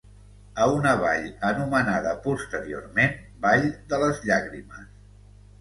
A 0.63 0.65
una 0.77 0.93
vall 1.01 1.27
anomenada 1.49 2.13
posteriorment 2.25 3.13
Vall 3.47 3.69
de 3.93 4.01
les 4.07 4.27
llàgrimes. 4.31 4.93